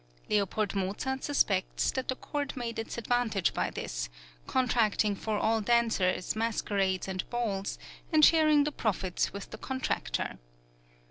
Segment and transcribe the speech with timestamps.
[0.31, 0.49] L.
[0.73, 4.09] Mozart suspects that the court made its advantage by this,
[4.47, 7.77] contracting for all dances, masquerades, and balls,
[8.11, 10.39] and sharing the profits with the contractor.